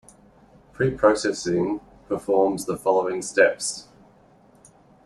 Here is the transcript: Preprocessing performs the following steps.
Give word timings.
Preprocessing 0.73 1.79
performs 2.09 2.65
the 2.65 2.75
following 2.75 3.21
steps. 3.21 3.87